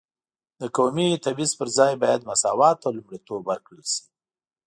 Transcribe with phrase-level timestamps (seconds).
[0.59, 4.03] د قومي تبعیض پر ځای باید مساوات ته لومړیتوب ورکړل شي.